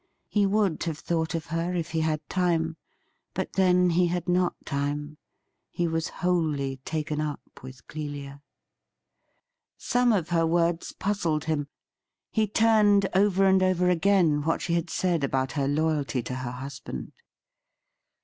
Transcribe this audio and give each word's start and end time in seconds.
He 0.29 0.47
would 0.47 0.81
have 0.85 0.97
thought 0.97 1.35
of 1.35 1.45
her, 1.53 1.75
if 1.75 1.91
he 1.91 1.99
had 1.99 2.27
time; 2.27 2.75
but 3.35 3.53
then 3.53 3.91
he 3.91 4.07
had 4.07 4.27
not 4.27 4.55
time. 4.65 5.19
He 5.69 5.87
was 5.87 6.07
wholly 6.25 6.77
taken 6.77 7.21
up 7.21 7.39
with 7.61 7.85
Clelia. 7.87 8.41
Some 9.77 10.11
of 10.11 10.29
her 10.29 10.47
words 10.47 10.91
puzzled 10.91 11.43
him. 11.45 11.67
He 12.31 12.47
tiuTied 12.47 13.11
over 13.15 13.45
and 13.45 13.61
over 13.61 13.91
again 13.91 14.41
what 14.41 14.63
she 14.63 14.83
said 14.87 15.23
about 15.23 15.51
her 15.51 15.67
loyalty 15.67 16.23
to 16.23 16.33
her 16.37 16.51
husband. 16.51 17.11